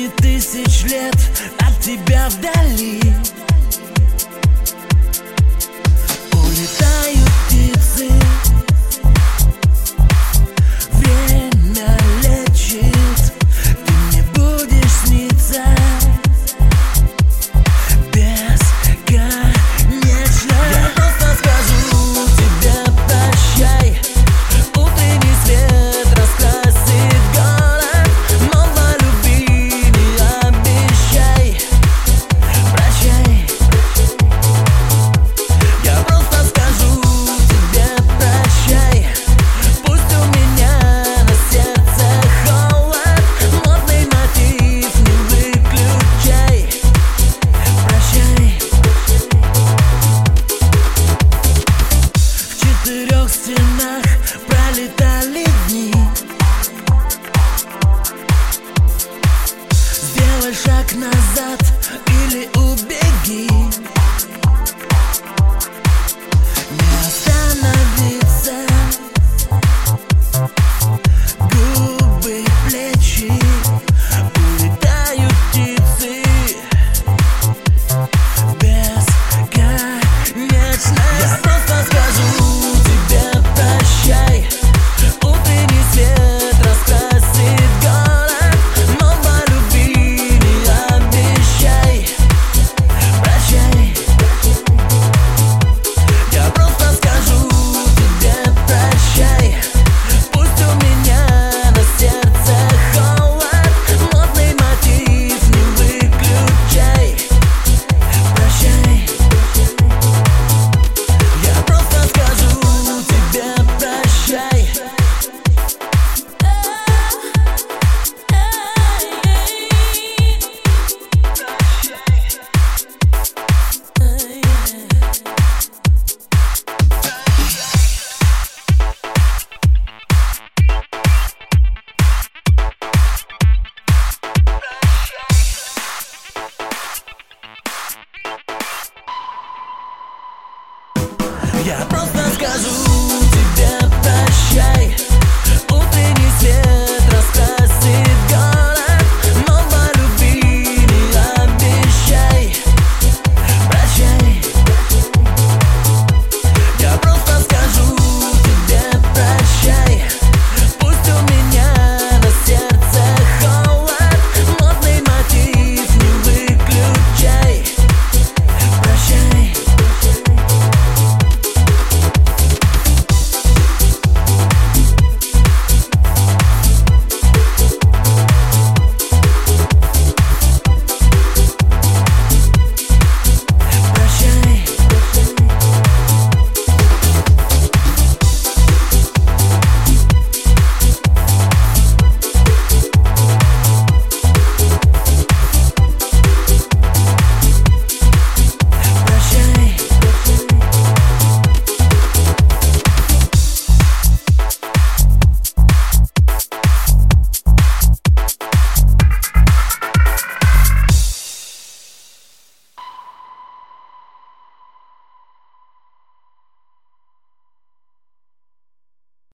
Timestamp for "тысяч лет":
0.16-1.14